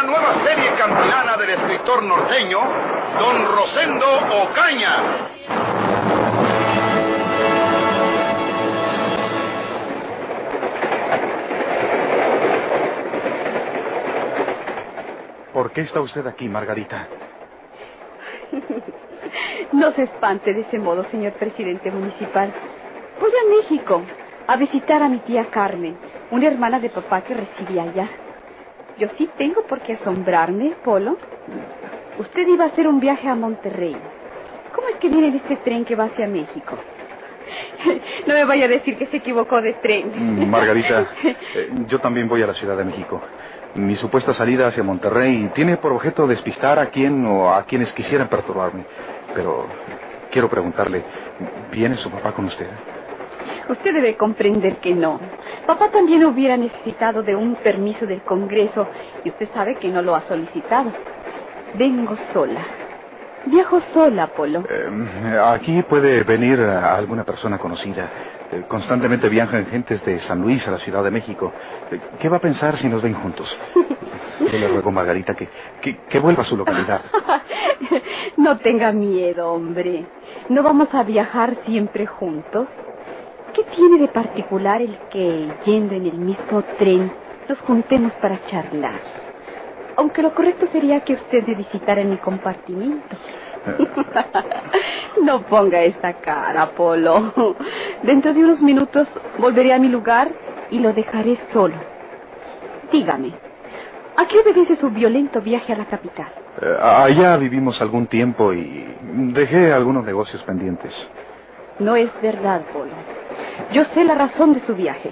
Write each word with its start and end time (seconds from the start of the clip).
Una 0.00 0.12
nueva 0.12 0.44
serie 0.44 0.74
campilana 0.76 1.36
del 1.36 1.50
escritor 1.50 2.02
norteño, 2.02 2.58
don 3.18 3.44
Rosendo 3.54 4.06
Ocaña. 4.44 4.96
¿Por 15.52 15.70
qué 15.72 15.82
está 15.82 16.00
usted 16.00 16.26
aquí, 16.26 16.48
Margarita? 16.48 17.06
No 19.72 19.92
se 19.92 20.04
espante 20.04 20.54
de 20.54 20.62
ese 20.62 20.78
modo, 20.78 21.04
señor 21.10 21.34
presidente 21.34 21.90
municipal. 21.90 22.52
Voy 23.20 23.30
a 23.30 23.50
México 23.50 24.02
a 24.46 24.56
visitar 24.56 25.02
a 25.02 25.08
mi 25.10 25.18
tía 25.18 25.50
Carmen, 25.50 25.96
una 26.30 26.46
hermana 26.46 26.80
de 26.80 26.88
papá 26.88 27.20
que 27.20 27.34
residía 27.34 27.82
allá. 27.82 28.08
Yo 29.00 29.08
sí 29.16 29.30
tengo 29.38 29.62
por 29.62 29.80
qué 29.80 29.94
asombrarme, 29.94 30.74
Polo. 30.84 31.16
Usted 32.18 32.46
iba 32.46 32.64
a 32.64 32.68
hacer 32.68 32.86
un 32.86 33.00
viaje 33.00 33.28
a 33.28 33.34
Monterrey. 33.34 33.96
¿Cómo 34.74 34.88
es 34.88 34.96
que 34.96 35.08
viene 35.08 35.28
en 35.28 35.36
este 35.36 35.56
tren 35.56 35.86
que 35.86 35.96
va 35.96 36.04
hacia 36.04 36.28
México? 36.28 36.76
No 38.26 38.34
me 38.34 38.44
vaya 38.44 38.66
a 38.66 38.68
decir 38.68 38.96
que 38.96 39.06
se 39.06 39.16
equivocó 39.16 39.62
de 39.62 39.72
tren. 39.72 40.12
Mm, 40.14 40.48
Margarita, 40.48 41.08
eh, 41.24 41.70
yo 41.88 41.98
también 41.98 42.28
voy 42.28 42.42
a 42.42 42.46
la 42.46 42.54
Ciudad 42.54 42.76
de 42.76 42.84
México. 42.84 43.20
Mi 43.74 43.96
supuesta 43.96 44.34
salida 44.34 44.68
hacia 44.68 44.82
Monterrey 44.82 45.50
tiene 45.54 45.78
por 45.78 45.92
objeto 45.92 46.26
despistar 46.26 46.78
a 46.78 46.90
quien 46.90 47.24
o 47.26 47.52
a 47.52 47.64
quienes 47.64 47.92
quisieran 47.94 48.28
perturbarme. 48.28 48.84
Pero 49.34 49.66
quiero 50.30 50.50
preguntarle, 50.50 51.02
¿viene 51.72 51.96
su 51.96 52.10
papá 52.10 52.32
con 52.32 52.44
usted? 52.44 52.68
Usted 53.68 53.94
debe 53.94 54.16
comprender 54.16 54.76
que 54.76 54.94
no. 54.94 55.20
Papá 55.66 55.90
también 55.90 56.24
hubiera 56.24 56.56
necesitado 56.56 57.22
de 57.22 57.36
un 57.36 57.56
permiso 57.56 58.06
del 58.06 58.22
Congreso 58.22 58.88
y 59.24 59.30
usted 59.30 59.48
sabe 59.54 59.76
que 59.76 59.88
no 59.88 60.02
lo 60.02 60.14
ha 60.14 60.22
solicitado. 60.22 60.92
Vengo 61.74 62.16
sola. 62.32 62.60
Viajo 63.46 63.80
sola, 63.94 64.26
Polo. 64.28 64.64
Eh, 64.68 65.40
aquí 65.42 65.82
puede 65.82 66.24
venir 66.24 66.60
a 66.60 66.94
alguna 66.94 67.24
persona 67.24 67.58
conocida. 67.58 68.10
Eh, 68.52 68.64
constantemente 68.68 69.28
viajan 69.28 69.66
gentes 69.66 70.04
de 70.04 70.18
San 70.20 70.42
Luis 70.42 70.66
a 70.68 70.72
la 70.72 70.78
Ciudad 70.78 71.02
de 71.02 71.10
México. 71.10 71.52
Eh, 71.90 72.00
¿Qué 72.18 72.28
va 72.28 72.36
a 72.36 72.40
pensar 72.40 72.76
si 72.76 72.88
nos 72.88 73.00
ven 73.00 73.14
juntos? 73.14 73.48
Yo 74.40 74.58
le 74.58 74.68
ruego, 74.68 74.90
Margarita, 74.90 75.34
que, 75.34 75.48
que, 75.80 75.98
que 76.08 76.18
vuelva 76.18 76.42
a 76.42 76.46
su 76.46 76.56
localidad. 76.56 77.00
no 78.36 78.58
tenga 78.58 78.92
miedo, 78.92 79.52
hombre. 79.52 80.04
¿No 80.48 80.62
vamos 80.62 80.88
a 80.92 81.02
viajar 81.02 81.56
siempre 81.64 82.06
juntos? 82.06 82.66
¿Qué 83.80 83.86
tiene 83.86 84.02
de 84.02 84.08
particular 84.08 84.82
el 84.82 84.94
que, 85.10 85.48
yendo 85.64 85.94
en 85.94 86.04
el 86.04 86.18
mismo 86.18 86.62
tren, 86.78 87.10
nos 87.48 87.58
juntemos 87.60 88.12
para 88.20 88.38
charlar? 88.44 89.00
Aunque 89.96 90.20
lo 90.20 90.34
correcto 90.34 90.66
sería 90.70 91.00
que 91.00 91.14
usted 91.14 91.46
me 91.46 91.54
visitara 91.54 92.02
en 92.02 92.10
mi 92.10 92.18
compartimiento. 92.18 93.16
no 95.22 95.40
ponga 95.44 95.80
esta 95.80 96.12
cara, 96.12 96.72
Polo. 96.72 97.32
Dentro 98.02 98.34
de 98.34 98.44
unos 98.44 98.60
minutos 98.60 99.08
volveré 99.38 99.72
a 99.72 99.78
mi 99.78 99.88
lugar 99.88 100.30
y 100.70 100.78
lo 100.80 100.92
dejaré 100.92 101.38
solo. 101.50 101.76
Dígame, 102.92 103.32
¿a 104.14 104.28
qué 104.28 104.40
obedece 104.40 104.76
su 104.76 104.90
violento 104.90 105.40
viaje 105.40 105.72
a 105.72 105.78
la 105.78 105.86
capital? 105.86 106.28
Eh, 106.60 106.76
allá 106.82 107.38
vivimos 107.38 107.80
algún 107.80 108.08
tiempo 108.08 108.52
y 108.52 108.84
dejé 109.32 109.72
algunos 109.72 110.04
negocios 110.04 110.42
pendientes. 110.42 110.92
No 111.78 111.96
es 111.96 112.10
verdad, 112.20 112.60
Polo. 112.74 113.19
Yo 113.72 113.84
sé 113.94 114.04
la 114.04 114.14
razón 114.14 114.54
de 114.54 114.60
su 114.60 114.74
viaje. 114.74 115.10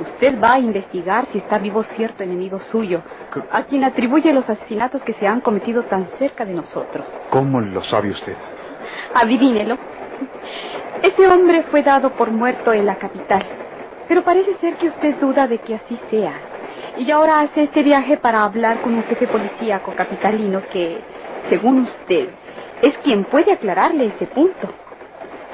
Usted 0.00 0.40
va 0.42 0.54
a 0.54 0.58
investigar 0.58 1.26
si 1.32 1.38
está 1.38 1.58
vivo 1.58 1.82
cierto 1.96 2.22
enemigo 2.22 2.60
suyo, 2.70 3.02
a 3.50 3.62
quien 3.64 3.84
atribuye 3.84 4.32
los 4.32 4.48
asesinatos 4.48 5.02
que 5.02 5.12
se 5.14 5.26
han 5.26 5.40
cometido 5.40 5.82
tan 5.84 6.08
cerca 6.18 6.44
de 6.44 6.54
nosotros. 6.54 7.06
¿Cómo 7.30 7.60
lo 7.60 7.84
sabe 7.84 8.10
usted? 8.10 8.34
Adivínelo. 9.14 9.76
Ese 11.02 11.26
hombre 11.28 11.64
fue 11.64 11.82
dado 11.82 12.10
por 12.10 12.30
muerto 12.30 12.72
en 12.72 12.86
la 12.86 12.96
capital, 12.96 13.44
pero 14.08 14.22
parece 14.22 14.54
ser 14.60 14.74
que 14.76 14.88
usted 14.88 15.16
duda 15.16 15.46
de 15.46 15.58
que 15.58 15.74
así 15.74 15.98
sea. 16.10 16.32
Y 16.96 17.10
ahora 17.10 17.40
hace 17.40 17.64
este 17.64 17.82
viaje 17.82 18.16
para 18.16 18.44
hablar 18.44 18.80
con 18.80 18.94
un 18.94 19.02
jefe 19.04 19.26
policíaco 19.26 19.92
capitalino 19.92 20.62
que, 20.72 20.98
según 21.48 21.80
usted, 21.80 22.28
es 22.82 22.96
quien 22.98 23.24
puede 23.24 23.52
aclararle 23.52 24.06
ese 24.06 24.26
punto. 24.26 24.68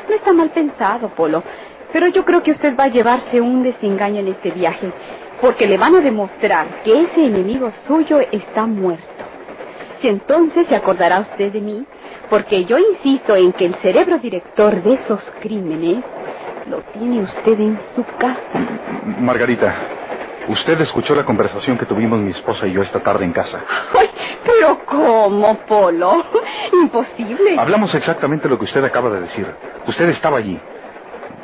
No 0.09 0.15
está 0.15 0.33
mal 0.33 0.51
pensado, 0.51 1.09
Polo. 1.09 1.43
Pero 1.93 2.09
yo 2.09 2.25
creo 2.25 2.43
que 2.43 2.53
usted 2.53 2.77
va 2.77 2.85
a 2.85 2.89
llevarse 2.89 3.41
un 3.41 3.63
desengaño 3.63 4.21
en 4.21 4.29
este 4.29 4.51
viaje, 4.51 4.91
porque 5.41 5.67
le 5.67 5.79
van 5.79 5.97
a 5.97 6.01
demostrar 6.01 6.83
que 6.85 7.03
ese 7.03 7.27
enemigo 7.27 7.71
suyo 7.87 8.21
está 8.33 8.67
muerto. 8.67 9.25
Si 10.01 10.09
entonces 10.09 10.67
se 10.69 10.77
acordará 10.77 11.21
usted 11.21 11.53
de 11.53 11.61
mí, 11.61 11.85
porque 12.31 12.65
yo 12.65 12.79
insisto 12.79 13.35
en 13.35 13.53
que 13.53 13.67
el 13.67 13.75
cerebro 13.77 14.19
director 14.19 14.83
de 14.83 14.95
esos 14.95 15.21
crímenes 15.41 16.05
lo 16.69 16.79
tiene 16.93 17.23
usted 17.23 17.59
en 17.59 17.81
su 17.97 18.05
casa. 18.19 18.41
Margarita, 19.21 19.75
usted 20.49 20.81
escuchó 20.83 21.15
la 21.15 21.25
conversación 21.25 21.79
que 21.79 21.87
tuvimos 21.87 22.21
mi 22.21 22.31
esposa 22.31 22.67
y 22.67 22.73
yo 22.73 22.83
esta 22.83 23.01
tarde 23.01 23.25
en 23.25 23.33
casa. 23.33 23.61
Ay, 23.99 24.11
pero 24.45 24.79
¿cómo, 24.85 25.57
Polo? 25.67 26.25
Imposible. 26.73 27.57
Hablamos 27.59 27.95
exactamente 27.95 28.49
lo 28.49 28.59
que 28.59 28.65
usted 28.65 28.85
acaba 28.85 29.11
de 29.11 29.23
decir. 29.23 29.47
Usted 29.87 30.09
estaba 30.11 30.39
allí. 30.39 30.61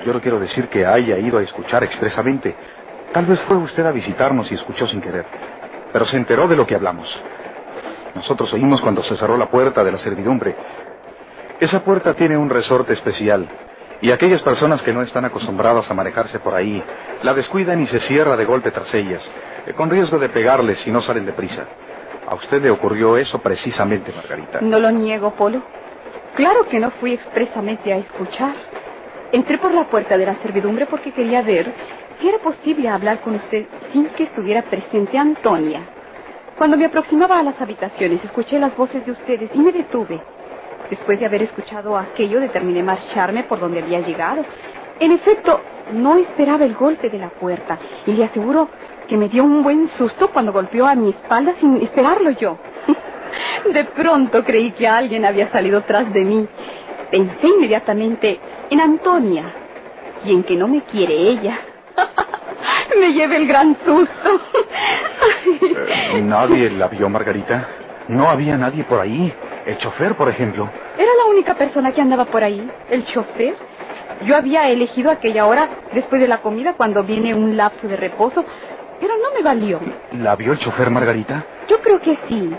Yo 0.04 0.12
no 0.12 0.20
quiero 0.20 0.38
decir 0.38 0.68
que 0.68 0.84
haya 0.84 1.18
ido 1.18 1.38
a 1.38 1.42
escuchar 1.42 1.82
expresamente. 1.84 2.54
Tal 3.12 3.26
vez 3.26 3.40
fue 3.42 3.56
usted 3.56 3.86
a 3.86 3.92
visitarnos 3.92 4.50
y 4.50 4.54
escuchó 4.54 4.86
sin 4.86 5.00
querer. 5.00 5.24
Pero 5.92 6.04
se 6.06 6.16
enteró 6.16 6.46
de 6.48 6.56
lo 6.56 6.66
que 6.66 6.74
hablamos. 6.74 7.08
Nosotros 8.14 8.52
oímos 8.52 8.80
cuando 8.80 9.02
se 9.02 9.16
cerró 9.16 9.36
la 9.36 9.50
puerta 9.50 9.82
de 9.82 9.92
la 9.92 9.98
servidumbre. 9.98 10.54
Esa 11.60 11.80
puerta 11.84 12.14
tiene 12.14 12.36
un 12.36 12.50
resorte 12.50 12.92
especial. 12.92 13.48
Y 14.00 14.10
aquellas 14.10 14.42
personas 14.42 14.82
que 14.82 14.92
no 14.92 15.02
están 15.02 15.24
acostumbradas 15.24 15.90
a 15.90 15.94
manejarse 15.94 16.38
por 16.40 16.54
ahí, 16.54 16.82
la 17.22 17.32
descuidan 17.32 17.80
y 17.80 17.86
se 17.86 18.00
cierra 18.00 18.36
de 18.36 18.44
golpe 18.44 18.70
tras 18.70 18.92
ellas, 18.92 19.22
eh, 19.66 19.72
con 19.72 19.88
riesgo 19.88 20.18
de 20.18 20.28
pegarles 20.28 20.78
si 20.80 20.90
no 20.90 21.00
salen 21.00 21.24
deprisa. 21.24 21.64
A 22.28 22.34
usted 22.34 22.60
le 22.60 22.70
ocurrió 22.70 23.16
eso 23.16 23.38
precisamente, 23.38 24.12
Margarita. 24.12 24.60
No 24.60 24.78
lo 24.78 24.90
niego, 24.90 25.30
Polo. 25.34 25.62
Claro 26.34 26.68
que 26.68 26.80
no 26.80 26.90
fui 26.90 27.14
expresamente 27.14 27.92
a 27.92 27.96
escuchar. 27.98 28.54
Entré 29.34 29.58
por 29.58 29.74
la 29.74 29.88
puerta 29.88 30.16
de 30.16 30.26
la 30.26 30.36
servidumbre 30.42 30.86
porque 30.86 31.10
quería 31.10 31.42
ver 31.42 31.66
si 32.20 32.28
era 32.28 32.38
posible 32.38 32.88
hablar 32.88 33.20
con 33.20 33.34
usted 33.34 33.66
sin 33.92 34.06
que 34.10 34.22
estuviera 34.22 34.62
presente 34.62 35.18
Antonia. 35.18 35.80
Cuando 36.56 36.76
me 36.76 36.84
aproximaba 36.84 37.40
a 37.40 37.42
las 37.42 37.60
habitaciones, 37.60 38.24
escuché 38.24 38.60
las 38.60 38.76
voces 38.76 39.04
de 39.04 39.10
ustedes 39.10 39.50
y 39.52 39.58
me 39.58 39.72
detuve. 39.72 40.20
Después 40.88 41.18
de 41.18 41.26
haber 41.26 41.42
escuchado 41.42 41.98
aquello, 41.98 42.38
determiné 42.38 42.84
marcharme 42.84 43.42
por 43.42 43.58
donde 43.58 43.82
había 43.82 43.98
llegado. 44.02 44.44
En 45.00 45.10
efecto, 45.10 45.60
no 45.92 46.16
esperaba 46.16 46.64
el 46.64 46.76
golpe 46.76 47.10
de 47.10 47.18
la 47.18 47.30
puerta 47.30 47.76
y 48.06 48.12
le 48.12 48.26
aseguro 48.26 48.68
que 49.08 49.16
me 49.16 49.28
dio 49.28 49.42
un 49.42 49.64
buen 49.64 49.90
susto 49.98 50.30
cuando 50.30 50.52
golpeó 50.52 50.86
a 50.86 50.94
mi 50.94 51.10
espalda 51.10 51.54
sin 51.58 51.82
esperarlo 51.82 52.30
yo. 52.30 52.56
De 53.72 53.82
pronto 53.82 54.44
creí 54.44 54.70
que 54.70 54.86
alguien 54.86 55.24
había 55.24 55.50
salido 55.50 55.80
tras 55.80 56.12
de 56.12 56.24
mí. 56.24 56.48
Pensé 57.10 57.48
inmediatamente 57.48 58.38
en 58.70 58.80
Antonia 58.80 59.44
y 60.24 60.32
en 60.32 60.42
que 60.42 60.56
no 60.56 60.68
me 60.68 60.82
quiere 60.82 61.14
ella. 61.14 61.58
me 62.98 63.12
llevé 63.12 63.36
el 63.36 63.46
gran 63.46 63.76
susto. 63.84 64.40
Eh, 66.16 66.22
¿Nadie 66.22 66.70
la 66.70 66.88
vio, 66.88 67.08
Margarita? 67.08 67.68
No 68.08 68.28
había 68.28 68.56
nadie 68.56 68.84
por 68.84 69.00
ahí. 69.00 69.32
El 69.66 69.78
chofer, 69.78 70.14
por 70.14 70.28
ejemplo. 70.28 70.68
Era 70.96 71.10
la 71.18 71.30
única 71.30 71.54
persona 71.54 71.92
que 71.92 72.00
andaba 72.00 72.26
por 72.26 72.44
ahí, 72.44 72.70
el 72.90 73.04
chofer. 73.06 73.56
Yo 74.26 74.36
había 74.36 74.68
elegido 74.68 75.10
aquella 75.10 75.46
hora 75.46 75.68
después 75.92 76.20
de 76.20 76.28
la 76.28 76.38
comida 76.38 76.74
cuando 76.74 77.02
viene 77.02 77.34
un 77.34 77.56
lapso 77.56 77.88
de 77.88 77.96
reposo, 77.96 78.44
pero 79.00 79.14
no 79.16 79.34
me 79.34 79.42
valió. 79.42 79.80
¿La 80.12 80.36
vio 80.36 80.52
el 80.52 80.58
chofer, 80.58 80.90
Margarita? 80.90 81.44
Yo 81.68 81.80
creo 81.80 82.00
que 82.00 82.16
sí. 82.28 82.50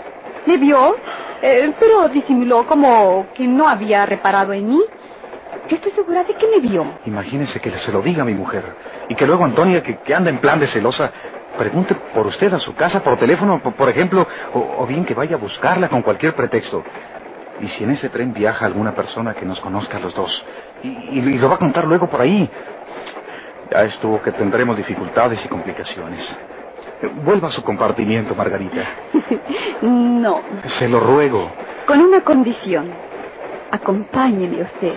Me 0.46 0.56
vio, 0.58 0.96
eh, 1.42 1.72
pero 1.78 2.08
disimuló 2.08 2.66
como 2.66 3.26
que 3.34 3.46
no 3.46 3.68
había 3.68 4.04
reparado 4.06 4.52
en 4.52 4.68
mí. 4.68 4.80
Yo 5.68 5.76
estoy 5.76 5.92
segura 5.92 6.22
de 6.24 6.34
que 6.34 6.46
me 6.48 6.60
vio. 6.60 6.84
Imagínese 7.06 7.60
que 7.60 7.70
se 7.78 7.92
lo 7.92 8.00
diga 8.02 8.22
a 8.22 8.24
mi 8.26 8.34
mujer. 8.34 8.64
Y 9.08 9.14
que 9.14 9.26
luego 9.26 9.44
Antonia, 9.44 9.82
que, 9.82 9.98
que 9.98 10.14
anda 10.14 10.30
en 10.30 10.38
plan 10.38 10.60
de 10.60 10.66
celosa, 10.68 11.10
pregunte 11.58 11.94
por 12.14 12.26
usted 12.26 12.52
a 12.54 12.58
su 12.60 12.74
casa 12.74 13.02
por 13.02 13.18
teléfono, 13.18 13.60
por, 13.62 13.74
por 13.74 13.88
ejemplo, 13.88 14.26
o, 14.54 14.76
o 14.78 14.86
bien 14.86 15.04
que 15.04 15.14
vaya 15.14 15.36
a 15.36 15.38
buscarla 15.38 15.88
con 15.88 16.02
cualquier 16.02 16.34
pretexto. 16.34 16.84
¿Y 17.60 17.68
si 17.68 17.84
en 17.84 17.90
ese 17.90 18.10
tren 18.10 18.32
viaja 18.32 18.66
alguna 18.66 18.94
persona 18.94 19.34
que 19.34 19.44
nos 19.46 19.58
conozca 19.60 19.96
a 19.96 20.00
los 20.00 20.14
dos? 20.14 20.44
Y, 20.82 20.88
y- 20.88 21.18
y 21.18 21.38
lo 21.38 21.48
va 21.48 21.54
a 21.54 21.58
contar 21.58 21.86
luego 21.86 22.08
por 22.08 22.20
ahí. 22.20 22.48
Ya 23.70 23.82
estuvo 23.84 24.20
que 24.22 24.30
tendremos 24.32 24.76
dificultades 24.76 25.44
y 25.44 25.48
complicaciones. 25.48 26.30
Vuelva 27.24 27.48
a 27.48 27.50
su 27.50 27.62
compartimiento, 27.64 28.34
Margarita. 28.34 28.82
No, 29.82 30.40
Se 30.78 30.88
lo 30.88 31.00
ruego. 31.00 31.50
con 31.86 32.00
una 32.00 32.20
condición. 32.22 32.90
Acompáñeme 33.70 34.62
usted. 34.62 34.94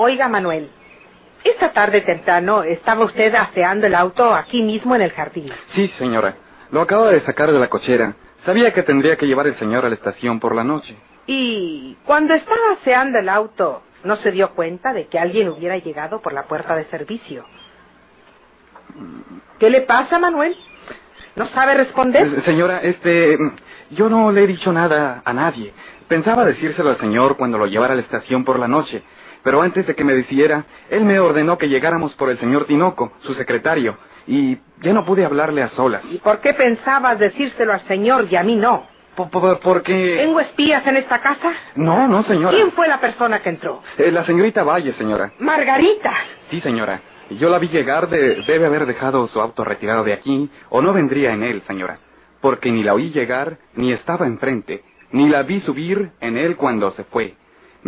Oiga, 0.00 0.28
Manuel, 0.28 0.70
esta 1.58 1.72
tarde 1.72 2.02
temprano 2.02 2.62
estaba 2.62 3.04
usted 3.04 3.34
aseando 3.34 3.88
el 3.88 3.94
auto 3.96 4.32
aquí 4.32 4.62
mismo 4.62 4.94
en 4.94 5.02
el 5.02 5.10
jardín. 5.10 5.50
Sí, 5.74 5.88
señora. 5.98 6.36
Lo 6.70 6.80
acaba 6.80 7.10
de 7.10 7.20
sacar 7.22 7.50
de 7.50 7.58
la 7.58 7.68
cochera. 7.68 8.14
Sabía 8.44 8.72
que 8.72 8.84
tendría 8.84 9.16
que 9.16 9.26
llevar 9.26 9.48
el 9.48 9.56
señor 9.56 9.84
a 9.84 9.88
la 9.88 9.96
estación 9.96 10.38
por 10.38 10.54
la 10.54 10.62
noche. 10.62 10.94
Y 11.26 11.96
cuando 12.04 12.34
estaba 12.34 12.74
aseando 12.80 13.18
el 13.18 13.28
auto, 13.28 13.82
no 14.04 14.14
se 14.18 14.30
dio 14.30 14.50
cuenta 14.50 14.92
de 14.92 15.08
que 15.08 15.18
alguien 15.18 15.48
hubiera 15.48 15.76
llegado 15.78 16.20
por 16.22 16.32
la 16.32 16.44
puerta 16.44 16.76
de 16.76 16.84
servicio. 16.84 17.44
¿Qué 19.58 19.68
le 19.68 19.80
pasa, 19.80 20.20
Manuel? 20.20 20.56
¿No 21.34 21.46
sabe 21.46 21.74
responder? 21.74 22.24
Eh, 22.24 22.42
Señora, 22.42 22.80
este... 22.82 23.36
Yo 23.90 24.08
no 24.08 24.30
le 24.30 24.44
he 24.44 24.46
dicho 24.46 24.72
nada 24.72 25.22
a 25.24 25.32
nadie. 25.32 25.72
Pensaba 26.06 26.44
decírselo 26.44 26.90
al 26.90 26.98
señor 26.98 27.36
cuando 27.36 27.58
lo 27.58 27.66
llevara 27.66 27.94
a 27.94 27.96
la 27.96 28.02
estación 28.02 28.44
por 28.44 28.58
la 28.58 28.68
noche. 28.68 29.02
Pero 29.42 29.62
antes 29.62 29.86
de 29.86 29.94
que 29.94 30.04
me 30.04 30.14
decidiera, 30.14 30.64
él 30.90 31.04
me 31.04 31.18
ordenó 31.20 31.58
que 31.58 31.68
llegáramos 31.68 32.14
por 32.14 32.30
el 32.30 32.38
señor 32.38 32.66
Tinoco, 32.66 33.12
su 33.20 33.34
secretario. 33.34 33.96
Y 34.26 34.58
ya 34.82 34.92
no 34.92 35.04
pude 35.04 35.24
hablarle 35.24 35.62
a 35.62 35.68
solas. 35.70 36.02
¿Y 36.10 36.18
por 36.18 36.40
qué 36.40 36.52
pensabas 36.54 37.18
decírselo 37.18 37.72
al 37.72 37.80
señor 37.86 38.26
y 38.30 38.36
a 38.36 38.42
mí 38.42 38.56
no? 38.56 38.86
Po- 39.14 39.30
po- 39.30 39.58
Porque... 39.60 40.16
¿Tengo 40.20 40.38
espías 40.40 40.86
en 40.86 40.96
esta 40.98 41.20
casa? 41.20 41.52
No, 41.76 42.06
no, 42.06 42.22
señora. 42.24 42.54
¿Quién 42.54 42.72
fue 42.72 42.86
la 42.88 43.00
persona 43.00 43.40
que 43.40 43.48
entró? 43.48 43.82
Eh, 43.96 44.12
la 44.12 44.24
señorita 44.24 44.62
Valle, 44.64 44.92
señora. 44.92 45.32
Margarita. 45.38 46.12
Sí, 46.50 46.60
señora. 46.60 47.00
Yo 47.30 47.48
la 47.48 47.58
vi 47.58 47.68
llegar 47.68 48.08
de... 48.08 48.42
Debe 48.46 48.66
haber 48.66 48.86
dejado 48.86 49.26
su 49.28 49.40
auto 49.40 49.64
retirado 49.64 50.04
de 50.04 50.12
aquí, 50.12 50.48
o 50.70 50.80
no 50.82 50.92
vendría 50.92 51.32
en 51.32 51.42
él, 51.42 51.62
señora. 51.66 51.98
Porque 52.40 52.70
ni 52.70 52.82
la 52.84 52.94
oí 52.94 53.10
llegar, 53.10 53.58
ni 53.74 53.92
estaba 53.92 54.26
enfrente, 54.26 54.82
ni 55.10 55.28
la 55.28 55.42
vi 55.42 55.60
subir 55.60 56.10
en 56.20 56.36
él 56.38 56.56
cuando 56.56 56.90
se 56.92 57.04
fue. 57.04 57.34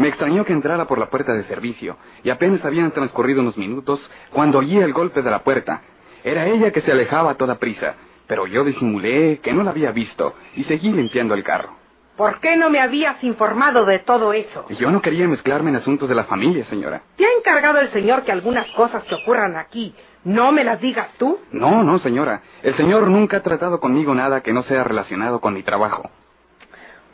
Me 0.00 0.08
extrañó 0.08 0.46
que 0.46 0.54
entrara 0.54 0.86
por 0.86 0.98
la 0.98 1.10
puerta 1.10 1.34
de 1.34 1.44
servicio, 1.44 1.98
y 2.24 2.30
apenas 2.30 2.64
habían 2.64 2.90
transcurrido 2.90 3.42
unos 3.42 3.58
minutos 3.58 4.00
cuando 4.32 4.60
oí 4.60 4.78
el 4.78 4.94
golpe 4.94 5.20
de 5.20 5.30
la 5.30 5.40
puerta. 5.40 5.82
Era 6.24 6.46
ella 6.46 6.70
que 6.70 6.80
se 6.80 6.90
alejaba 6.90 7.32
a 7.32 7.34
toda 7.34 7.58
prisa, 7.58 7.96
pero 8.26 8.46
yo 8.46 8.64
disimulé 8.64 9.40
que 9.42 9.52
no 9.52 9.62
la 9.62 9.72
había 9.72 9.92
visto, 9.92 10.34
y 10.56 10.64
seguí 10.64 10.90
limpiando 10.90 11.34
el 11.34 11.44
carro. 11.44 11.76
¿Por 12.16 12.40
qué 12.40 12.56
no 12.56 12.70
me 12.70 12.80
habías 12.80 13.22
informado 13.22 13.84
de 13.84 13.98
todo 13.98 14.32
eso? 14.32 14.64
Yo 14.70 14.90
no 14.90 15.02
quería 15.02 15.28
mezclarme 15.28 15.68
en 15.68 15.76
asuntos 15.76 16.08
de 16.08 16.14
la 16.14 16.24
familia, 16.24 16.64
señora. 16.64 17.02
¿Te 17.16 17.26
ha 17.26 17.32
encargado 17.38 17.78
el 17.80 17.90
señor 17.90 18.22
que 18.22 18.32
algunas 18.32 18.70
cosas 18.70 19.04
que 19.04 19.16
ocurran 19.16 19.58
aquí 19.58 19.94
no 20.24 20.50
me 20.50 20.64
las 20.64 20.80
digas 20.80 21.10
tú? 21.18 21.40
No, 21.52 21.82
no, 21.82 21.98
señora. 21.98 22.40
El 22.62 22.74
señor 22.78 23.06
nunca 23.08 23.36
ha 23.36 23.42
tratado 23.42 23.80
conmigo 23.80 24.14
nada 24.14 24.40
que 24.40 24.54
no 24.54 24.62
sea 24.62 24.82
relacionado 24.82 25.42
con 25.42 25.52
mi 25.52 25.62
trabajo. 25.62 26.08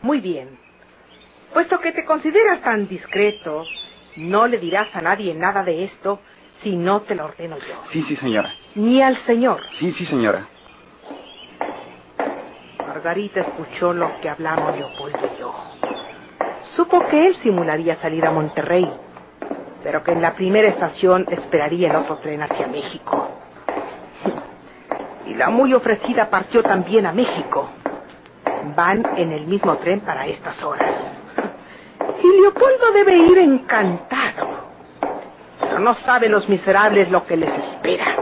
Muy 0.03 0.21
bien. 0.21 0.66
Puesto 1.57 1.81
que 1.81 1.93
te 1.93 2.05
consideras 2.05 2.61
tan 2.61 2.87
discreto, 2.87 3.65
no 4.19 4.47
le 4.47 4.59
dirás 4.59 4.95
a 4.95 5.01
nadie 5.01 5.33
nada 5.33 5.63
de 5.63 5.85
esto 5.85 6.21
si 6.63 6.77
no 6.77 7.01
te 7.01 7.15
lo 7.15 7.25
ordeno 7.25 7.57
yo. 7.57 7.83
Sí, 7.93 8.03
sí, 8.03 8.15
señora. 8.17 8.53
Ni 8.75 9.01
al 9.01 9.17
señor. 9.25 9.63
Sí, 9.79 9.91
sí, 9.93 10.05
señora. 10.05 10.47
Margarita 12.87 13.41
escuchó 13.41 13.95
lo 13.95 14.21
que 14.21 14.29
hablamos 14.29 14.77
Leopoldo 14.77 15.19
y 15.35 15.41
yo. 15.41 15.55
Supo 16.77 17.07
que 17.07 17.29
él 17.29 17.37
simularía 17.37 17.97
salir 18.03 18.27
a 18.27 18.33
Monterrey, 18.33 18.87
pero 19.83 20.05
que 20.05 20.13
en 20.13 20.21
la 20.21 20.35
primera 20.35 20.69
estación 20.69 21.25
esperaría 21.31 21.89
el 21.89 21.97
otro 21.97 22.19
tren 22.19 22.43
hacia 22.43 22.67
México. 22.67 23.31
Y 25.25 25.33
la 25.33 25.49
muy 25.49 25.73
ofrecida 25.73 26.29
partió 26.29 26.63
también 26.63 27.07
a 27.07 27.13
México. 27.13 27.71
Van 28.77 29.03
en 29.17 29.33
el 29.33 29.47
mismo 29.47 29.79
tren 29.79 30.01
para 30.01 30.27
estas 30.27 30.63
horas. 30.63 31.16
Leopoldo 32.41 32.93
debe 32.93 33.17
ir 33.17 33.39
encantado. 33.39 34.49
Pero 35.61 35.79
no 35.79 35.95
saben 35.95 36.33
los 36.33 36.49
miserables 36.49 37.11
lo 37.11 37.27
que 37.27 37.37
les 37.37 37.51
espera. 37.51 38.16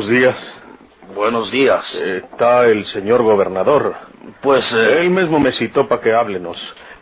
Buenos 0.00 0.18
días. 0.18 0.36
Buenos 1.14 1.50
días. 1.50 1.94
Está 1.94 2.64
el 2.64 2.86
señor 2.86 3.22
gobernador. 3.22 3.94
Pues, 4.40 4.64
eh, 4.72 5.00
Él 5.02 5.10
mismo 5.10 5.38
me 5.38 5.52
citó 5.52 5.86
para 5.88 6.00
que 6.00 6.14
háblenos. 6.14 6.56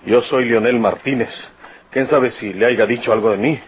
Yo 0.04 0.20
soy 0.22 0.46
Leonel 0.46 0.80
Martínez. 0.80 1.30
¿Quién 1.92 2.08
sabe 2.08 2.32
si 2.32 2.52
le 2.52 2.66
haya 2.66 2.86
dicho 2.86 3.12
algo 3.12 3.30
de 3.30 3.36
mí? 3.36 3.60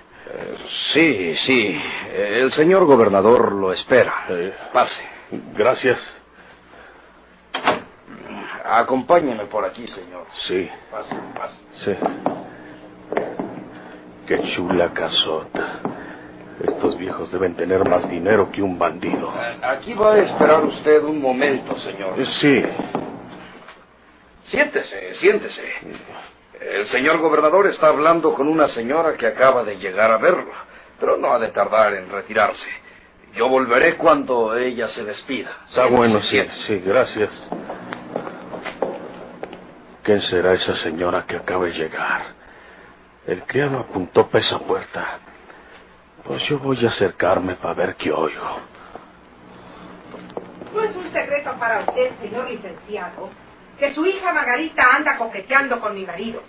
sí, 0.93 1.37
sí. 1.47 1.81
El 2.13 2.51
señor 2.51 2.87
gobernador 2.87 3.53
lo 3.53 3.73
espera. 3.73 4.13
Eh, 4.31 4.53
Pase. 4.73 5.01
gracias. 5.57 6.01
Acompáñeme 8.65 9.45
por 9.47 9.65
aquí, 9.65 9.87
señor. 9.87 10.27
Sí, 10.49 10.69
Pase, 10.91 11.15
pase. 11.37 11.57
sí. 11.85 11.93
Qué 14.27 14.43
chula 14.57 14.93
casota. 14.93 15.81
Estos 16.63 16.97
viejos 16.99 17.31
deben 17.33 17.55
tener 17.57 17.89
más 17.89 18.09
dinero 18.11 18.51
que 18.53 18.61
un 18.63 18.79
bandido. 18.79 19.33
Eh, 19.35 19.57
Aquí 19.63 19.95
va 19.95 20.13
a 20.15 20.19
esperar 20.19 20.63
usted 20.65 21.03
un 21.05 21.21
momento, 21.21 21.77
señor. 21.79 22.15
Sí, 22.41 22.63
Siéntese, 24.47 25.15
siéntese. 25.15 25.63
El 26.61 26.87
señor 26.89 27.19
gobernador 27.19 27.69
está 27.69 27.87
hablando 27.89 28.35
con 28.35 28.49
una 28.49 28.69
señora 28.69 29.15
que 29.15 29.27
acaba 29.27 29.63
de 29.65 29.77
llegar 29.79 30.11
a 30.11 30.19
verlo, 30.19 30.51
pero 30.99 31.17
no 31.17 31.33
ha 31.33 31.39
de 31.39 31.49
tardar 31.49 31.95
en 31.95 32.11
retirarse. 32.11 32.69
Yo 33.35 33.49
volveré 33.49 33.97
cuando 33.97 34.57
ella 34.57 34.89
se 34.89 35.05
despida. 35.05 35.51
está 35.69 35.83
Siéntese, 35.87 35.97
bueno, 35.97 36.21
sí, 36.23 36.29
siéntese. 36.31 36.67
sí, 36.67 36.79
gracias. 36.85 37.31
¿Quién 40.03 40.21
será 40.23 40.55
esa 40.55 40.75
señora 40.77 41.25
que 41.27 41.37
acaba 41.37 41.67
de 41.67 41.73
llegar? 41.73 42.23
El 43.27 43.43
criado 43.45 43.79
apuntó 43.79 44.27
para 44.27 44.45
esa 44.45 44.59
puerta. 44.59 45.21
Pues 46.25 46.43
yo 46.49 46.59
voy 46.59 46.85
a 46.85 46.91
acercarme 46.91 47.55
para 47.57 47.75
ver 47.75 47.97
qué 47.97 48.13
oigo. 48.13 48.61
No 50.75 50.83
es 50.83 50.95
un 50.95 51.11
secreto 51.13 51.53
para 51.59 51.81
usted, 51.81 52.13
señor 52.21 52.49
licenciado, 52.49 53.31
que 53.79 53.93
su 53.95 54.07
hija 54.07 54.33
Margarita 54.33 54.97
anda 54.97 55.17
coqueteando 55.17 55.81
con 55.81 55.95
mi 55.95 56.05
marido. 56.05 56.43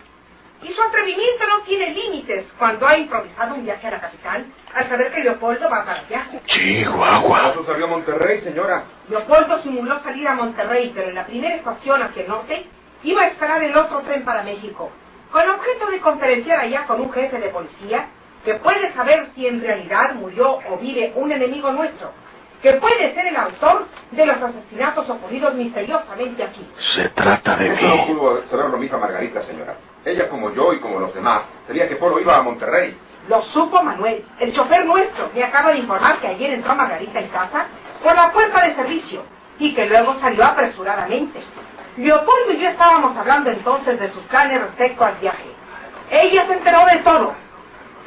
Y 0.62 0.70
su 0.70 0.82
atrevimiento 0.82 1.48
no 1.48 1.64
tiene 1.64 1.90
límites 1.90 2.46
cuando 2.60 2.88
ha 2.88 2.96
improvisado 2.96 3.56
un 3.56 3.64
viaje 3.64 3.88
a 3.88 3.92
la 3.92 4.02
capital 4.02 4.46
al 4.76 4.90
saber 4.90 5.12
que 5.12 5.24
Leopoldo 5.24 5.68
va 5.68 5.84
para 5.84 6.02
allá. 6.02 6.28
Chihuahua. 6.46 7.56
salió 7.66 7.86
a 7.86 7.90
Monterrey, 7.90 8.42
señora? 8.42 8.84
Leopoldo 9.10 9.64
simuló 9.64 10.00
salir 10.04 10.28
a 10.28 10.36
Monterrey, 10.36 10.92
pero 10.94 11.10
en 11.10 11.16
la 11.16 11.26
primera 11.26 11.56
estación 11.56 12.04
hacia 12.04 12.22
el 12.22 12.28
norte 12.28 12.68
iba 13.04 13.24
a 13.24 13.28
esperar 13.28 13.64
el 13.64 13.76
otro 13.76 14.02
tren 14.02 14.24
para 14.24 14.44
México, 14.44 14.92
con 15.32 15.50
objeto 15.50 15.88
de 15.88 16.00
conferenciar 16.00 16.60
allá 16.60 16.86
con 16.86 17.02
un 17.02 17.12
jefe 17.12 17.40
de 17.40 17.50
policía 17.50 18.10
que 18.46 18.56
puede 18.56 18.94
saber 18.94 19.30
si 19.36 19.48
en 19.48 19.62
realidad 19.62 20.14
murió 20.16 20.60
o 20.70 20.78
vive 20.80 21.14
un 21.16 21.32
enemigo 21.32 21.72
nuestro. 21.72 22.12
que 22.62 22.74
puede 22.74 23.16
ser 23.16 23.26
el 23.26 23.36
autor 23.38 23.88
de 24.12 24.24
los 24.24 24.38
asesinatos 24.40 25.10
ocurridos 25.10 25.56
misteriosamente 25.56 26.44
aquí. 26.44 26.64
Se 26.94 27.10
trata 27.10 27.56
de 27.56 27.74
Eso 27.74 27.88
no 27.88 28.06
pudo 28.06 28.48
saberlo 28.50 28.78
mi 28.78 28.86
hija 28.86 28.98
Margarita, 29.00 29.42
señora. 29.42 29.78
Ella, 30.06 30.30
como 30.30 30.54
yo 30.54 30.72
y 30.72 30.80
como 30.80 31.00
los 31.00 31.12
demás, 31.16 31.42
sabía 31.66 31.88
que 31.90 31.96
Polo 31.96 32.20
iba 32.20 32.38
a 32.38 32.44
Monterrey. 32.44 32.96
Lo 33.28 33.42
supo 33.46 33.82
Manuel, 33.82 34.24
el 34.40 34.54
chofer 34.54 34.86
nuestro, 34.86 35.32
me 35.34 35.44
acaba 35.44 35.72
de 35.72 35.80
informar 35.80 36.20
que 36.20 36.28
ayer 36.28 36.54
entró 36.54 36.76
Margarita 36.76 37.20
en 37.20 37.30
casa 37.30 37.66
por 38.04 38.16
la 38.16 38.32
puerta 38.32 38.68
de 38.68 38.76
servicio 38.76 39.24
y 39.58 39.74
que 39.74 39.88
luego 39.88 40.16
salió 40.22 40.46
apresuradamente. 40.46 41.40
Leopoldo 41.98 42.54
y 42.54 42.60
yo 42.60 42.70
estábamos 42.70 43.18
hablando 43.18 43.50
entonces 43.50 44.00
de 44.00 44.12
sus 44.12 44.24
planes 44.26 44.62
respecto 44.62 45.04
al 45.04 45.16
viaje. 45.16 45.50
Ella 46.12 46.46
se 46.46 46.54
enteró 46.54 46.86
de 46.86 46.98
todo. 47.00 47.34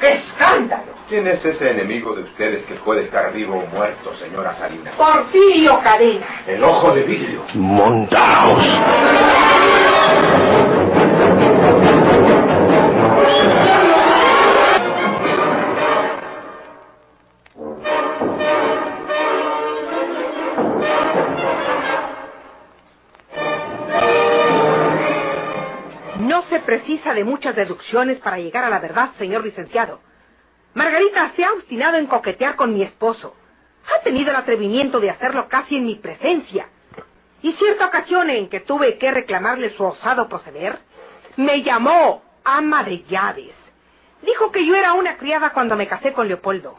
¡Qué 0.00 0.12
escándalo! 0.14 0.94
¿Quién 1.08 1.26
es 1.26 1.44
ese 1.44 1.70
enemigo 1.70 2.14
de 2.14 2.22
ustedes 2.22 2.64
que 2.66 2.74
puede 2.76 3.02
estar 3.02 3.32
vivo 3.32 3.58
o 3.58 3.66
muerto, 3.66 4.14
señora 4.16 4.56
Salinas? 4.56 4.94
Porfirio 4.94 5.80
Cadena. 5.82 6.26
El 6.46 6.64
ojo 6.64 6.94
de 6.94 7.02
vidrio. 7.02 7.42
Montaos. 7.54 8.64
Precisa 26.64 27.14
de 27.14 27.24
muchas 27.24 27.54
deducciones 27.54 28.18
para 28.18 28.38
llegar 28.38 28.64
a 28.64 28.70
la 28.70 28.80
verdad, 28.80 29.10
señor 29.18 29.44
licenciado. 29.44 30.00
Margarita 30.74 31.32
se 31.36 31.44
ha 31.44 31.52
obstinado 31.52 31.96
en 31.96 32.06
coquetear 32.06 32.56
con 32.56 32.74
mi 32.74 32.82
esposo. 32.82 33.36
Ha 33.86 34.02
tenido 34.02 34.30
el 34.30 34.36
atrevimiento 34.36 34.98
de 34.98 35.10
hacerlo 35.10 35.46
casi 35.48 35.76
en 35.76 35.86
mi 35.86 35.94
presencia. 35.94 36.68
Y 37.42 37.52
cierta 37.52 37.86
ocasión 37.86 38.28
en 38.30 38.48
que 38.48 38.60
tuve 38.60 38.98
que 38.98 39.12
reclamarle 39.12 39.70
su 39.76 39.84
osado 39.84 40.28
proceder, 40.28 40.78
me 41.36 41.62
llamó 41.62 42.22
ama 42.42 42.82
de 42.82 43.04
llaves. 43.04 43.54
Dijo 44.22 44.50
que 44.50 44.66
yo 44.66 44.74
era 44.74 44.94
una 44.94 45.16
criada 45.16 45.50
cuando 45.50 45.76
me 45.76 45.86
casé 45.86 46.12
con 46.12 46.26
Leopoldo. 46.26 46.76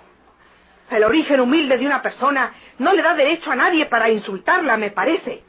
El 0.90 1.04
origen 1.04 1.40
humilde 1.40 1.78
de 1.78 1.86
una 1.86 2.02
persona 2.02 2.54
no 2.80 2.94
le 2.94 3.02
da 3.02 3.16
derecho 3.16 3.52
a 3.52 3.56
nadie 3.56 3.86
para 3.86 4.10
insultarla, 4.10 4.76
me 4.76 4.92
parece. 4.92 5.45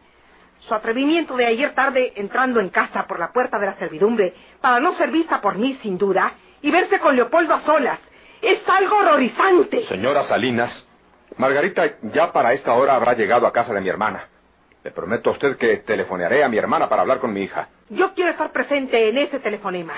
Su 0.69 0.75
atrevimiento 0.75 1.37
de 1.37 1.47
ayer 1.47 1.75
tarde 1.75 2.13
entrando 2.17 2.59
en 2.59 2.71
casa 2.71 3.07
por 3.07 3.21
la 3.21 3.33
puerta 3.33 3.59
de 3.59 3.67
la 3.67 3.79
servidumbre 3.79 4.35
para 4.61 4.81
no 4.81 4.97
ser 4.97 5.11
vista 5.11 5.41
por 5.41 5.57
mí, 5.57 5.79
sin 5.83 5.97
duda, 5.97 6.33
y 6.61 6.71
verse 6.71 6.99
con 6.99 7.15
Leopoldo 7.15 7.55
a 7.55 7.63
solas, 7.63 8.01
es 8.43 8.61
algo 8.69 8.97
horrorizante. 8.97 9.87
Señora 9.87 10.25
Salinas, 10.25 10.87
Margarita 11.37 11.85
ya 12.13 12.33
para 12.33 12.53
esta 12.53 12.73
hora 12.73 12.97
habrá 12.97 13.15
llegado 13.15 13.47
a 13.47 13.53
casa 13.53 13.73
de 13.73 13.81
mi 13.81 13.89
hermana. 13.89 14.29
Le 14.83 14.91
prometo 14.91 15.31
a 15.31 15.33
usted 15.35 15.57
que 15.57 15.79
telefonearé 15.79 16.43
a 16.43 16.49
mi 16.49 16.59
hermana 16.59 16.89
para 16.89 17.03
hablar 17.03 17.19
con 17.21 17.33
mi 17.33 17.43
hija. 17.43 17.69
Yo 17.91 18.15
quiero 18.15 18.31
estar 18.31 18.51
presente 18.53 19.09
en 19.09 19.19
ese 19.19 19.39
telefonema. 19.39 19.95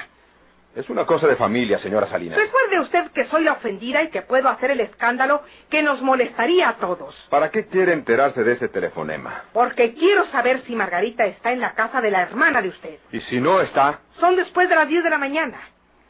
Es 0.79 0.89
una 0.89 1.05
cosa 1.07 1.27
de 1.27 1.35
familia, 1.35 1.81
señora 1.81 2.07
Salinas. 2.07 2.39
Recuerde 2.39 2.79
usted 2.79 3.11
que 3.11 3.25
soy 3.25 3.43
la 3.43 3.55
ofendida 3.55 4.01
y 4.01 4.11
que 4.11 4.23
puedo 4.23 4.49
hacer 4.49 4.71
el 4.71 4.79
escándalo 4.79 5.43
que 5.69 5.83
nos 5.83 6.01
molestaría 6.03 6.69
a 6.69 6.77
todos. 6.77 7.17
¿Para 7.31 7.51
qué 7.51 7.67
quiere 7.67 7.93
enterarse 7.93 8.45
de 8.45 8.53
ese 8.53 8.69
telefonema? 8.69 9.43
Porque 9.53 9.95
quiero 9.95 10.25
saber 10.27 10.61
si 10.61 10.77
Margarita 10.77 11.27
está 11.27 11.51
en 11.51 11.59
la 11.59 11.73
casa 11.73 12.01
de 12.01 12.13
la 12.13 12.23
hermana 12.23 12.63
de 12.63 12.69
usted. 12.69 13.01
Y 13.11 13.21
si 13.23 13.41
no 13.41 13.61
está, 13.61 14.03
Son 14.21 14.37
después 14.37 14.69
de 14.69 14.77
las 14.77 14.87
10 14.87 15.03
de 15.03 15.11
la 15.11 15.19
mañana. 15.19 15.59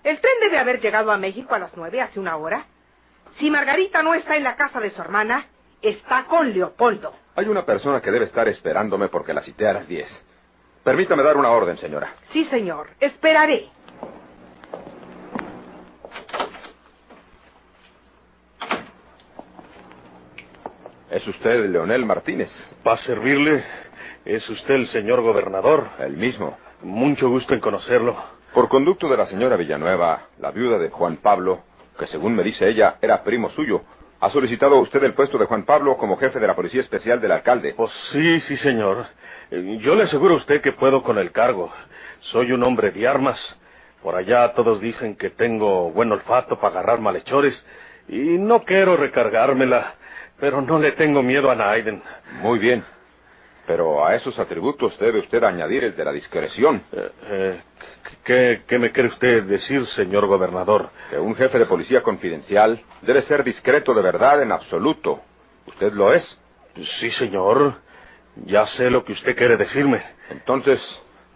El 0.05 0.21
tren 0.21 0.35
debe 0.43 0.59
haber 0.59 0.81
llegado 0.83 1.13
a 1.13 1.17
México 1.17 1.55
a 1.55 1.59
las 1.59 1.75
9 1.75 2.03
hace 2.03 2.21
una 2.21 2.37
hora. 2.37 2.67
Si 3.39 3.51
Margarita 3.51 4.03
no 4.03 4.13
está 4.13 4.37
en 4.37 4.45
la 4.45 4.57
casa 4.57 4.81
de 4.81 4.91
su 4.91 5.01
hermana, 5.01 5.47
está 5.81 6.25
con 6.25 6.53
Leopoldo. 6.53 7.15
hay 7.37 7.47
una 7.49 7.65
persona 7.65 8.03
que 8.03 8.11
debe 8.11 8.27
estar 8.27 8.47
esperándome 8.49 9.09
porque 9.09 9.33
la 9.33 9.41
cité 9.41 9.67
a 9.67 9.73
las 9.73 9.89
10. 9.89 10.07
Permítame 10.85 11.23
dar 11.23 11.39
una 11.39 11.53
orden, 11.53 11.79
señora. 11.79 12.13
Sí, 12.35 12.45
señor. 12.45 12.91
Esperaré. 13.01 13.78
¿Es 21.11 21.27
usted 21.27 21.71
Leonel 21.71 22.05
Martínez? 22.05 22.51
Para 22.83 22.99
servirle, 22.99 23.65
es 24.27 24.49
usted 24.51 24.75
el 24.75 24.87
señor 24.89 25.23
gobernador. 25.23 25.87
El 26.01 26.17
mismo. 26.17 26.59
Mucho 26.83 27.31
gusto 27.31 27.55
en 27.55 27.61
conocerlo. 27.61 28.17
Por 28.53 28.69
conducto 28.69 29.09
de 29.09 29.17
la 29.17 29.27
señora 29.27 29.57
Villanueva, 29.57 30.27
la 30.39 30.51
viuda 30.51 30.79
de 30.79 30.91
Juan 30.91 31.17
Pablo, 31.17 31.61
que 31.99 32.07
según 32.09 32.35
me 32.35 32.43
dice 32.43 32.69
ella 32.69 32.97
era 33.01 33.23
primo 33.23 33.51
suyo, 33.51 33.83
ha 34.21 34.31
solicitado 34.31 34.77
usted 34.81 35.03
el 35.05 35.15
puesto 35.15 35.39
de 35.39 35.47
Juan 35.47 35.65
Pablo 35.65 35.97
como 35.97 36.17
jefe 36.19 36.41
de 36.41 36.47
la 36.47 36.57
Policía 36.57 36.83
Especial 36.83 37.21
del 37.21 37.33
alcalde. 37.33 37.75
Pues 37.75 37.91
sí, 38.13 38.41
sí, 38.43 38.57
señor. 38.59 39.07
Eh, 39.51 39.79
Yo 39.81 39.95
le 39.95 40.05
aseguro 40.05 40.35
a 40.35 40.39
usted 40.39 40.61
que 40.61 40.73
puedo 40.73 41.03
con 41.03 41.19
el 41.19 41.33
cargo. 41.33 41.73
Soy 42.33 42.53
un 42.53 42.63
hombre 42.65 42.91
de 42.91 43.09
armas. 43.09 43.39
Por 44.03 44.15
allá 44.15 44.53
todos 44.55 44.81
dicen 44.81 45.17
que 45.17 45.31
tengo 45.31 45.91
buen 45.91 46.13
olfato 46.13 46.59
para 46.59 46.81
agarrar 46.81 47.01
malhechores. 47.01 47.55
Y 48.09 48.39
no 48.39 48.65
quiero 48.65 48.97
recargármela, 48.97 49.95
pero 50.41 50.61
no 50.61 50.79
le 50.79 50.93
tengo 50.93 51.23
miedo 51.23 51.51
a 51.51 51.55
Naiden. 51.55 52.03
Muy 52.43 52.59
bien. 52.59 52.85
Pero 53.67 54.07
a 54.07 54.15
esos 54.15 54.39
atributos 54.39 54.99
debe 54.99 55.19
usted 55.19 55.45
añadir 55.45 55.85
el 55.85 55.95
de 55.95 56.05
la 56.05 56.13
discreción. 56.13 56.83
Eh, 56.91 57.11
eh, 57.25 57.61
¿qué, 58.25 58.63
¿Qué 58.67 58.79
me 58.79 58.93
quiere 58.93 59.11
usted 59.11 59.45
decir, 59.45 59.87
señor 59.89 60.27
gobernador? 60.27 60.89
Que 61.11 61.19
un 61.19 61.35
jefe 61.35 61.59
de 61.59 61.67
policía 61.67 62.03
confidencial 62.03 62.81
debe 63.03 63.23
ser 63.23 63.45
discreto 63.45 63.93
de 63.93 64.03
verdad 64.03 64.43
en 64.43 64.53
absoluto. 64.53 65.21
¿Usted 65.67 65.93
lo 65.93 66.15
es? 66.15 66.39
Sí, 67.01 67.11
señor. 67.13 67.75
Ya 68.47 68.67
sé 68.69 68.89
lo 68.89 69.05
que 69.05 69.13
usted 69.13 69.37
quiere 69.37 69.57
decirme. 69.57 70.03
Entonces, 70.31 70.81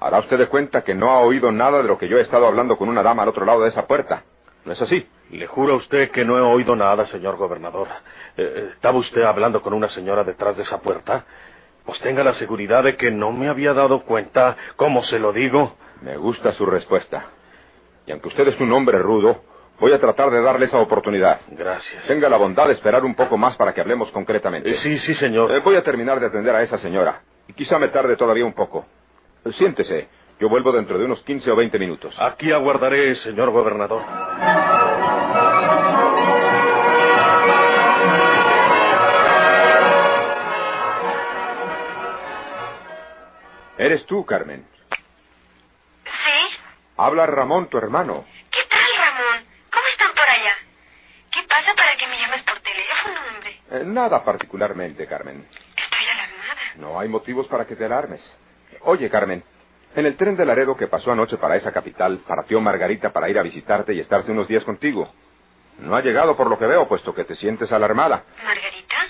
hará 0.01 0.21
usted 0.21 0.39
de 0.39 0.47
cuenta 0.49 0.83
que 0.83 0.95
no 0.95 1.11
ha 1.11 1.19
oído 1.21 1.53
nada 1.53 1.79
de 1.83 1.89
lo 1.89 1.99
que 1.99 2.09
yo 2.09 2.17
he 2.19 2.23
estado 2.23 2.47
hablando 2.47 2.79
con 2.79 2.89
una 2.89 3.03
dama 3.03 3.25
al 3.25 3.29
otro 3.29 3.45
lado 3.45 3.63
de 3.63 3.69
esa 3.69 3.87
puerta. 3.87 4.23
¿No 4.65 4.73
es 4.73 4.81
así? 4.81 5.07
Le 5.33 5.47
juro 5.47 5.75
a 5.75 5.77
usted 5.77 6.11
que 6.11 6.25
no 6.25 6.37
he 6.37 6.43
oído 6.43 6.77
nada, 6.77 7.07
señor 7.07 7.37
gobernador. 7.37 7.89
Eh, 8.37 8.43
eh, 8.57 8.71
¿Estaba 8.75 8.99
usted 8.99 9.23
hablando 9.23 9.63
con 9.63 9.73
una 9.73 9.89
señora 9.89 10.25
detrás 10.25 10.57
de 10.57 10.63
esa 10.63 10.81
puerta? 10.81 11.25
Pues 11.85 11.99
tenga 12.01 12.23
la 12.23 12.35
seguridad 12.35 12.85
de 12.85 12.97
que 12.97 13.11
no 13.11 13.33
me 13.33 13.49
había 13.49 13.73
dado 13.73 14.03
cuenta, 14.03 14.57
¿cómo 14.77 15.03
se 15.05 15.19
lo 15.19 15.33
digo? 15.33 15.77
Me 16.03 16.17
gusta 16.17 16.53
su 16.53 16.67
respuesta. 16.67 17.27
Y 18.07 18.13
aunque 18.13 18.29
usted 18.29 18.47
es 18.49 18.61
un 18.61 18.73
hombre 18.73 18.99
rudo, 18.99 19.43
voy 19.81 19.93
a 19.93 19.99
tratar 19.99 20.31
de 20.31 20.43
darle 20.43 20.67
esa 20.67 20.79
oportunidad. 20.79 21.41
Gracias. 21.49 22.05
Tenga 22.07 22.29
la 22.29 22.37
bondad 22.37 22.67
de 22.67 22.75
esperar 22.75 23.05
un 23.05 23.15
poco 23.15 23.37
más 23.37 23.57
para 23.57 23.73
que 23.73 23.81
hablemos 23.81 24.11
concretamente. 24.11 24.71
Eh, 24.71 24.77
sí, 24.83 24.99
sí, 24.99 25.15
señor. 25.15 25.51
Eh, 25.51 25.61
voy 25.61 25.77
a 25.77 25.83
terminar 25.83 26.21
de 26.21 26.27
atender 26.27 26.55
a 26.55 26.63
esa 26.63 26.79
señora. 26.79 27.23
Y 27.49 27.55
quizá 27.55 27.79
me 27.79 27.89
tarde 27.89 28.17
todavía 28.17 28.45
un 28.45 28.53
poco. 28.53 28.87
Siéntese. 29.57 30.09
Yo 30.39 30.49
vuelvo 30.49 30.73
dentro 30.73 30.99
de 30.99 31.05
unos 31.05 31.23
15 31.23 31.51
o 31.53 31.57
20 31.57 31.79
minutos. 31.79 32.15
Aquí 32.19 32.51
aguardaré, 32.51 33.15
señor 33.17 33.51
gobernador. 33.51 34.03
¿Eres 43.83 44.07
tú, 44.07 44.25
Carmen? 44.25 44.65
¿Sí? 46.05 46.59
Habla 46.97 47.27
Ramón, 47.27 47.69
tu 47.69 47.79
hermano. 47.79 48.25
¿Qué 48.53 48.61
tal, 48.71 48.81
Ramón? 48.97 49.45
¿Cómo 49.73 49.85
están 49.89 50.13
por 50.15 50.23
allá? 50.23 50.55
¿Qué 51.33 51.43
pasa 51.49 51.75
para 51.75 51.97
que 51.97 52.07
me 52.07 52.17
llames 52.17 52.43
por 52.45 52.61
teléfono, 52.61 53.21
hombre? 53.29 53.61
Eh, 53.73 53.83
nada 53.85 54.25
particularmente, 54.25 55.05
Carmen. 55.09 55.49
Estoy 55.77 56.07
alarmada. 56.13 56.61
No 56.77 57.01
hay 57.01 57.09
motivos 57.09 57.49
para 57.49 57.67
que 57.67 57.75
te 57.75 57.85
alarmes. 57.85 58.23
Oye, 58.83 59.11
Carmen, 59.11 59.43
en 59.97 60.07
el 60.07 60.17
tren 60.17 60.37
de 60.37 60.47
Laredo 60.47 60.77
que 60.77 60.87
pasó 60.87 61.11
anoche 61.11 61.37
para 61.39 61.57
esa 61.57 61.73
capital, 61.73 62.19
partió 62.19 62.61
Margarita 62.61 63.13
para 63.13 63.29
ir 63.31 63.39
a 63.41 63.43
visitarte 63.43 63.95
y 63.95 63.99
estarse 63.99 64.31
unos 64.31 64.47
días 64.47 64.63
contigo. 64.63 65.13
No 65.79 65.97
ha 65.97 66.03
llegado 66.03 66.37
por 66.37 66.49
lo 66.49 66.57
que 66.57 66.67
veo, 66.67 66.87
puesto 66.87 67.13
que 67.13 67.25
te 67.25 67.35
sientes 67.35 67.73
alarmada. 67.73 68.23
¿Margarita? 68.45 69.07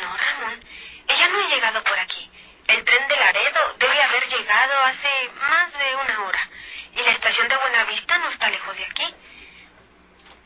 No, 0.00 0.16
Ramón. 0.16 0.64
Ella 1.08 1.28
no 1.28 1.38
ha 1.40 1.48
llegado 1.54 1.84
por 1.84 1.98
aquí. 1.98 2.30
El 2.68 2.84
tren 2.84 3.06
de 3.08 3.16
Laredo 3.16 3.60
debe 3.78 4.02
haber 4.02 4.28
llegado 4.28 4.72
hace 4.86 5.30
más 5.40 5.72
de 5.72 5.94
una 5.96 6.24
hora. 6.26 6.48
Y 6.94 7.02
la 7.02 7.10
estación 7.12 7.48
de 7.48 7.56
Buenavista 7.56 8.18
no 8.18 8.30
está 8.30 8.48
lejos 8.48 8.76
de 8.76 8.84
aquí. 8.84 9.14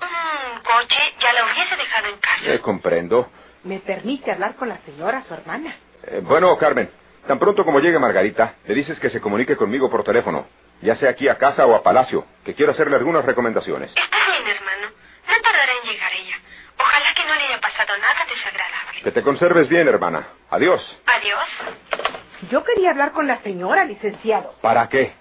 Un 0.01 0.61
coche 0.81 0.97
ya 1.21 1.33
la 1.33 1.45
hubiese 1.45 1.77
dejado 1.77 2.09
en 2.09 2.19
casa. 2.19 2.53
Eh, 2.53 2.61
comprendo. 2.61 3.31
¿Me 3.65 3.81
permite 3.81 4.31
hablar 4.31 4.55
con 4.57 4.69
la 4.69 4.79
señora, 4.79 5.25
su 5.27 5.35
hermana? 5.35 5.75
Eh, 6.05 6.21
bueno, 6.23 6.57
Carmen, 6.59 6.91
tan 7.27 7.39
pronto 7.39 7.65
como 7.65 7.81
llegue 7.81 7.99
Margarita, 7.99 8.55
le 8.67 8.75
dices 8.75 8.99
que 9.01 9.11
se 9.11 9.21
comunique 9.21 9.57
conmigo 9.57 9.91
por 9.91 10.05
teléfono, 10.05 10.47
ya 10.83 10.95
sea 10.97 11.11
aquí 11.11 11.29
a 11.29 11.37
casa 11.39 11.67
o 11.67 11.75
a 11.75 11.83
Palacio, 11.83 12.27
que 12.45 12.55
quiero 12.55 12.73
hacerle 12.73 12.97
algunas 12.97 13.25
recomendaciones. 13.25 13.89
Está 13.91 14.17
bien, 14.27 14.57
hermano. 14.57 14.89
No 15.29 15.35
tardará 15.43 15.73
en 15.83 15.91
llegar 15.91 16.13
ella. 16.13 16.37
Ojalá 16.79 17.15
que 17.15 17.25
no 17.27 17.35
le 17.35 17.43
haya 17.47 17.61
pasado 17.61 17.97
nada 17.99 18.27
desagradable. 18.29 19.01
Que 19.03 19.11
te 19.13 19.23
conserves 19.23 19.69
bien, 19.69 19.89
hermana. 19.89 20.29
Adiós. 20.51 20.99
Adiós. 21.07 22.11
Yo 22.51 22.63
quería 22.63 22.91
hablar 22.91 23.13
con 23.13 23.27
la 23.27 23.39
señora, 23.39 23.85
licenciado. 23.85 24.55
¿Para 24.61 24.89
qué? 24.89 25.15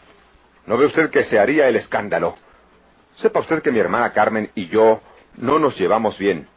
¿No 0.65 0.77
ve 0.77 0.85
usted 0.87 1.09
que 1.09 1.23
se 1.25 1.39
haría 1.39 1.67
el 1.67 1.77
escándalo? 1.77 2.37
Sepa 3.15 3.39
usted 3.39 3.63
que 3.63 3.71
mi 3.71 3.79
hermana 3.79 4.11
Carmen 4.11 4.51
y 4.55 4.67
yo 4.67 5.01
no 5.37 5.59
nos 5.59 5.77
llevamos 5.79 6.17
bien. 6.17 6.47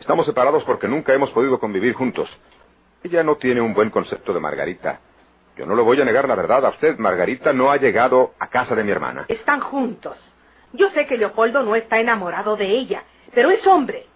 Estamos 0.00 0.26
separados 0.26 0.64
porque 0.64 0.88
nunca 0.88 1.12
hemos 1.12 1.30
podido 1.30 1.58
convivir 1.58 1.94
juntos. 1.94 2.28
Ella 3.02 3.22
no 3.22 3.36
tiene 3.36 3.60
un 3.60 3.74
buen 3.74 3.90
concepto 3.90 4.32
de 4.32 4.40
Margarita. 4.40 5.00
Yo 5.56 5.66
no 5.66 5.76
le 5.76 5.82
voy 5.82 6.00
a 6.00 6.04
negar 6.04 6.26
la 6.26 6.34
verdad 6.34 6.64
a 6.66 6.70
usted. 6.70 6.98
Margarita 6.98 7.52
no 7.52 7.70
ha 7.70 7.76
llegado 7.76 8.34
a 8.38 8.48
casa 8.48 8.74
de 8.74 8.82
mi 8.82 8.90
hermana. 8.90 9.26
Están 9.28 9.60
juntos. 9.60 10.18
Yo 10.72 10.90
sé 10.90 11.06
que 11.06 11.16
Leopoldo 11.16 11.62
no 11.62 11.76
está 11.76 12.00
enamorado 12.00 12.56
de 12.56 12.66
ella, 12.66 13.04
pero 13.32 13.50
es 13.50 13.64
hombre. 13.66 14.06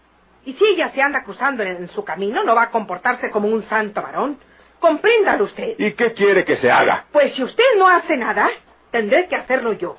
Y 0.45 0.55
si 0.55 0.65
ella 0.65 0.91
se 0.93 1.03
anda 1.03 1.23
cruzando 1.23 1.63
en 1.63 1.89
su 1.91 2.05
camino, 2.05 2.43
no 2.43 2.55
va 2.55 2.63
a 2.63 2.71
comportarse 2.71 3.31
como 3.31 3.49
un 3.49 3.63
santo 3.65 4.03
varón. 4.03 4.39
Compréndalo 4.81 5.45
usted. 5.45 5.75
¿Y 5.79 5.93
qué 5.93 6.13
quiere 6.13 6.45
que 6.45 6.57
se 6.57 6.71
haga? 6.71 7.05
Pues 7.13 7.35
si 7.35 7.43
usted 7.43 7.77
no 7.79 7.89
hace 7.89 8.17
nada, 8.17 8.49
tendré 8.91 9.29
que 9.29 9.37
hacerlo 9.37 9.73
yo. 9.75 9.97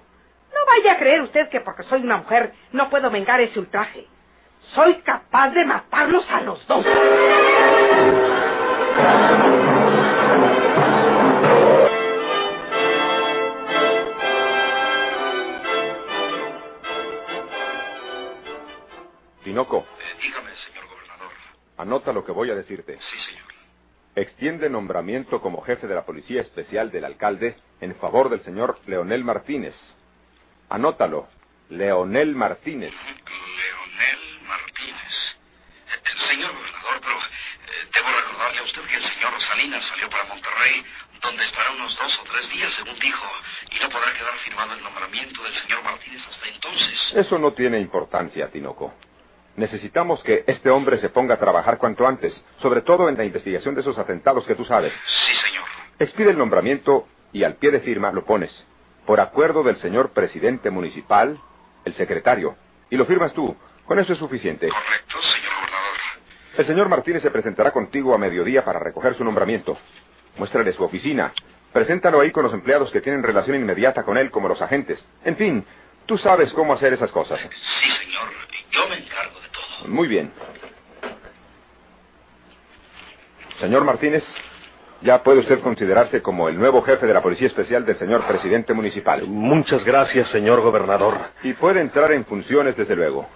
No 0.54 0.60
vaya 0.68 0.94
a 0.94 0.98
creer 0.98 1.22
usted 1.22 1.50
que 1.50 1.62
porque 1.62 1.84
soy 1.84 2.02
una 2.02 2.18
mujer 2.18 2.54
no 2.72 2.90
puedo 2.90 3.10
vengar 3.10 3.40
ese 3.42 3.60
ultraje. 3.60 4.08
Soy 4.74 4.96
capaz 5.02 5.50
de 5.52 5.66
matarlos 5.66 6.30
a 6.30 6.42
los 6.42 6.66
dos. 6.68 6.86
Tinoco, 19.44 19.86
dígame, 20.22 20.52
señor 20.56 20.86
gobernador. 20.88 21.32
anota 21.78 22.14
lo 22.14 22.24
que 22.26 22.32
voy 22.32 22.52
a 22.52 22.56
decirte. 22.56 22.98
Sí, 23.00 23.18
señor. 23.30 23.48
Extiende 24.16 24.70
nombramiento 24.70 25.42
como 25.42 25.62
jefe 25.62 25.88
de 25.88 25.96
la 25.96 26.06
Policía 26.06 26.42
Especial 26.42 26.92
del 26.92 27.06
alcalde 27.06 27.56
en 27.80 27.96
favor 27.96 28.30
del 28.30 28.42
señor 28.44 28.78
Leonel 28.86 29.24
Martínez. 29.24 29.76
Anótalo. 30.70 31.28
Leonel 31.70 32.36
Martínez. 32.36 32.94
Leonel 32.94 34.42
Martínez. 34.48 35.14
Eh, 35.88 36.28
señor 36.30 36.52
gobernador, 36.54 37.02
pero 37.02 37.18
eh, 37.18 37.88
debo 37.94 38.08
recordarle 38.20 38.60
a 38.60 38.64
usted 38.64 38.82
que 38.86 38.96
el 38.96 39.04
señor 39.04 39.42
Salinas 39.42 39.86
salió 39.86 40.10
para 40.10 40.26
Monterrey, 40.26 40.84
donde 41.22 41.46
estará 41.46 41.72
unos 41.72 41.96
dos 41.96 42.20
o 42.20 42.24
tres 42.32 42.50
días, 42.52 42.74
según 42.76 42.98
dijo, 43.00 43.26
y 43.72 43.80
no 43.80 43.90
podrá 43.90 44.14
quedar 44.14 44.38
firmado 44.46 44.74
el 44.74 44.84
nombramiento 44.84 45.44
del 45.44 45.54
señor 45.54 45.84
Martínez 45.84 46.22
hasta 46.28 46.48
entonces. 46.48 47.14
Eso 47.16 47.38
no 47.40 47.54
tiene 47.54 47.80
importancia, 47.80 48.50
Tinoco. 48.50 48.94
Necesitamos 49.56 50.24
que 50.24 50.44
este 50.48 50.70
hombre 50.70 51.00
se 51.00 51.10
ponga 51.10 51.36
a 51.36 51.40
trabajar 51.40 51.78
cuanto 51.78 52.08
antes, 52.08 52.34
sobre 52.62 52.82
todo 52.82 53.10
en 53.10 53.18
la 53.18 53.26
investigación 53.26 53.76
de 53.76 53.82
esos 53.82 53.98
atentados 53.98 54.46
que 54.46 54.56
tú 54.56 54.66
sabes. 54.66 54.94
Sí, 55.26 55.34
señor. 55.34 55.66
Expide 56.00 56.32
el 56.32 56.38
nombramiento 56.38 57.08
y 57.34 57.44
al 57.44 57.56
pie 57.56 57.72
de 57.72 57.82
firma 57.82 58.12
lo 58.12 58.24
pones. 58.24 58.52
Por 59.10 59.20
acuerdo 59.22 59.64
del 59.64 59.78
señor 59.78 60.12
presidente 60.12 60.70
municipal, 60.70 61.42
el 61.84 61.96
secretario. 61.96 62.56
Y 62.92 62.96
lo 62.96 63.08
firmas 63.08 63.34
tú. 63.34 63.58
Con 63.88 63.98
eso 63.98 64.14
es 64.14 64.20
suficiente. 64.20 64.70
Correcto, 64.70 65.20
señor 65.24 65.52
gobernador. 65.56 66.60
El 66.60 66.66
señor 66.68 66.90
Martínez 66.90 67.24
se 67.24 67.32
presentará 67.32 67.72
contigo 67.72 68.14
a 68.14 68.20
mediodía 68.20 68.64
para 68.64 68.78
recoger 68.78 69.16
su 69.16 69.24
nombramiento. 69.24 69.80
Muéstrale 70.38 70.74
su 70.74 70.84
oficina. 70.84 71.34
Preséntalo 71.74 72.22
ahí 72.22 72.30
con 72.30 72.44
los 72.44 72.54
empleados 72.54 72.92
que 72.92 73.02
tienen 73.02 73.24
relación 73.24 73.56
inmediata 73.56 74.04
con 74.04 74.16
él, 74.16 74.30
como 74.30 74.48
los 74.48 74.62
agentes. 74.62 75.04
En 75.26 75.36
fin, 75.38 75.66
tú 76.06 76.20
sabes 76.20 76.54
cómo 76.54 76.74
hacer 76.74 76.94
esas 76.94 77.12
cosas. 77.12 77.40
Sí, 77.40 77.90
señor. 77.90 78.30
Yo 78.70 78.90
me 78.90 78.98
encargo 79.00 79.40
de 79.40 79.48
todo. 79.50 79.88
Muy 79.88 80.08
bien. 80.08 80.32
Señor 83.60 83.86
Martínez, 83.86 84.24
ya 85.02 85.24
puede 85.24 85.40
usted 85.40 85.62
considerarse 85.62 86.22
como 86.22 86.50
el 86.50 86.58
nuevo 86.58 86.82
jefe 86.82 87.08
de 87.08 87.14
la 87.14 87.22
Policía 87.22 87.48
Especial 87.48 87.86
del 87.86 87.98
señor 87.98 88.26
presidente 88.26 88.74
municipal. 88.74 89.26
Muchas 89.26 89.84
gracias, 89.86 90.30
señor 90.30 90.62
gobernador. 90.62 91.16
Y 91.44 91.54
puede 91.54 91.82
entrar 91.82 92.12
en 92.12 92.26
funciones, 92.26 92.76
desde 92.76 92.96
luego. 92.96 93.28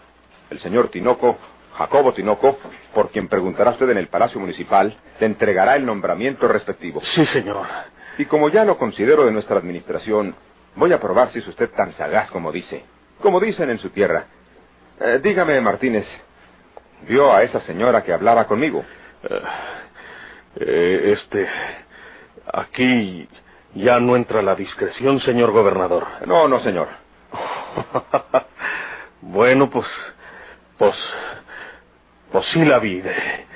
El 0.50 0.60
señor 0.60 0.90
Tinoco, 0.90 1.38
Jacobo 1.78 2.14
Tinoco, 2.14 2.58
por 2.94 3.10
quien 3.12 3.28
preguntará 3.28 3.72
usted 3.72 3.90
en 3.90 3.98
el 3.98 4.08
Palacio 4.08 4.40
Municipal, 4.40 4.96
le 5.20 5.26
entregará 5.26 5.76
el 5.76 5.86
nombramiento 5.86 6.48
respectivo. 6.48 7.02
Sí, 7.02 7.26
señor. 7.26 7.66
Y 8.18 8.26
como 8.26 8.50
ya 8.50 8.66
lo 8.66 8.78
considero 8.78 9.26
de 9.26 9.32
nuestra 9.32 9.58
administración, 9.58 10.36
voy 10.76 10.92
a 10.94 11.00
probar 11.00 11.32
si 11.32 11.40
es 11.40 11.48
usted 11.48 11.70
tan 11.72 11.94
sagaz 11.94 12.30
como 12.30 12.52
dice. 12.52 12.84
Como 13.22 13.40
dicen 13.40 13.70
en 13.70 13.80
su 13.80 13.90
tierra. 13.90 14.26
Eh, 15.00 15.20
dígame, 15.24 15.60
Martínez, 15.62 16.06
¿vio 17.08 17.34
a 17.34 17.42
esa 17.42 17.62
señora 17.62 18.04
que 18.04 18.14
hablaba 18.14 18.46
conmigo? 18.46 18.84
Eh, 20.56 21.14
este. 21.14 21.48
Aquí 22.52 23.28
ya 23.76 24.00
no 24.00 24.16
entra 24.16 24.42
la 24.42 24.56
discreción, 24.56 25.20
señor 25.20 25.52
gobernador. 25.52 26.06
No, 26.26 26.48
no, 26.48 26.60
señor. 26.60 26.88
bueno, 29.22 29.70
pues. 29.70 29.88
Pues. 30.78 30.96
Pues 32.32 32.46
sí 32.48 32.66
la 32.66 32.80
vi. 32.80 33.02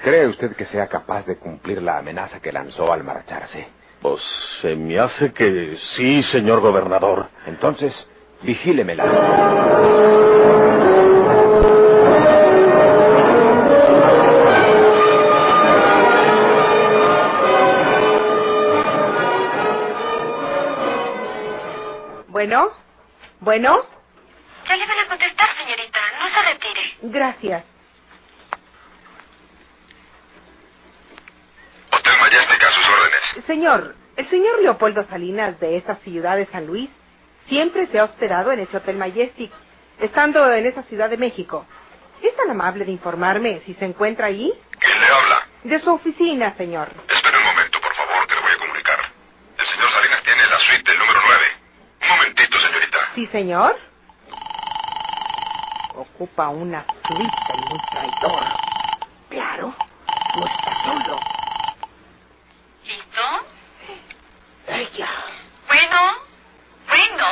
¿Cree 0.03 0.27
usted 0.27 0.55
que 0.55 0.65
sea 0.65 0.87
capaz 0.87 1.25
de 1.25 1.37
cumplir 1.37 1.81
la 1.81 1.97
amenaza 1.97 2.39
que 2.39 2.51
lanzó 2.51 2.93
al 2.93 3.03
marcharse? 3.03 3.67
Pues 4.01 4.21
se 4.61 4.75
me 4.75 4.99
hace 4.99 5.33
que 5.33 5.75
sí, 5.95 6.21
señor 6.23 6.59
gobernador. 6.61 7.29
Entonces, 7.47 7.91
vigílemela. 8.43 9.03
Bueno, 23.47 23.81
Ya 24.67 24.75
le 24.75 24.85
van 24.85 24.99
a 24.99 25.07
contestar, 25.07 25.47
señorita. 25.57 25.99
No 26.19 26.29
se 26.33 26.41
retire. 26.51 26.95
gracias. 27.03 27.63
Hotel 31.93 32.13
Majestic, 32.19 32.61
a 32.61 32.69
sus 32.71 32.85
órdenes. 32.89 33.45
Señor, 33.45 33.95
el 34.17 34.29
señor 34.29 34.61
Leopoldo 34.61 35.05
Salinas 35.09 35.57
de 35.61 35.77
esa 35.77 35.95
ciudad 36.03 36.35
de 36.35 36.45
San 36.47 36.67
Luis 36.67 36.89
siempre 37.47 37.87
se 37.87 37.99
ha 37.99 38.03
hospedado 38.03 38.51
en 38.51 38.59
ese 38.59 38.75
Hotel 38.75 38.97
Majestic, 38.97 39.49
estando 40.01 40.51
en 40.51 40.65
esa 40.65 40.83
ciudad 40.83 41.09
de 41.09 41.15
México. 41.15 41.65
¿Es 42.21 42.35
tan 42.35 42.49
amable 42.51 42.83
de 42.83 42.91
informarme 42.91 43.61
si 43.65 43.75
se 43.75 43.85
encuentra 43.85 44.25
ahí? 44.25 44.51
¿Quién 44.77 44.99
le 44.99 45.07
habla? 45.07 45.47
De 45.63 45.79
su 45.79 45.89
oficina, 45.93 46.53
señor. 46.57 46.89
Espere 47.07 47.37
un 47.37 47.45
momento, 47.45 47.79
por 47.79 47.95
favor, 47.95 48.27
que 48.27 48.35
le 48.35 48.41
voy 48.41 48.51
a 48.51 48.57
comunicar. 48.57 48.99
El 49.57 49.65
señor 49.67 49.89
Salinas 49.93 50.21
tiene 50.23 50.45
la 50.47 50.59
suite 50.59 50.91
del 50.91 50.99
número 50.99 51.21
9. 51.25 51.45
Un 52.01 52.07
momentito, 52.09 52.59
señorita. 52.59 53.06
¿Sí, 53.17 53.25
señor? 53.31 53.75
Ocupa 55.95 56.49
una 56.49 56.85
suite 57.07 57.23
de 57.23 57.73
un 57.73 57.81
traidor. 57.89 58.43
Claro, 59.27 59.73
no 60.35 60.45
está 60.45 60.83
solo. 60.83 61.19
¿Listo? 62.83 63.23
Ella. 64.67 65.09
Bueno. 65.67 65.99
Bueno. 66.87 67.25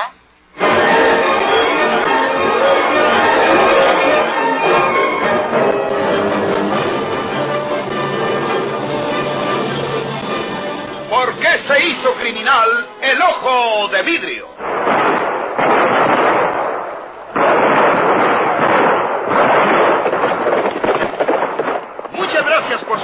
¿Por 11.12 11.36
qué 11.38 11.60
se 11.68 11.86
hizo 11.86 12.16
criminal 12.16 12.90
el 13.04 13.22
ojo 13.22 13.88
de 13.90 14.02
vidrio? 14.02 14.55